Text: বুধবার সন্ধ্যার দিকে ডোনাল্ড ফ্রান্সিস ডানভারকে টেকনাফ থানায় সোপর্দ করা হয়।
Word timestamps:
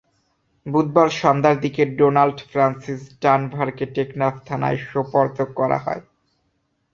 বুধবার 0.65 1.09
সন্ধ্যার 1.19 1.55
দিকে 1.59 1.83
ডোনাল্ড 1.97 2.37
ফ্রান্সিস 2.49 3.01
ডানভারকে 3.21 3.85
টেকনাফ 3.95 4.35
থানায় 4.47 4.79
সোপর্দ 4.89 5.37
করা 5.59 5.77
হয়। 5.77 6.03